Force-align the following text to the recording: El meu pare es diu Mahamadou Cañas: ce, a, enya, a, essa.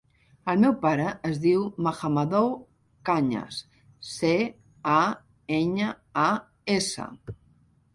El 0.53 0.61
meu 0.61 0.71
pare 0.85 1.03
es 1.31 1.37
diu 1.43 1.65
Mahamadou 1.89 2.49
Cañas: 3.11 3.61
ce, 4.15 4.35
a, 4.99 5.01
enya, 5.63 5.95
a, 6.29 6.31
essa. 6.83 7.13